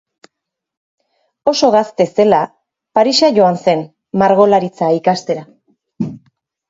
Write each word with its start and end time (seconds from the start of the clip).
Oso 1.51 1.69
gazte 1.75 2.07
zela, 2.21 2.39
Parisa 2.99 3.31
joan 3.37 3.61
zen, 3.67 3.85
margolaritza 4.23 4.93
ikastera. 5.01 5.49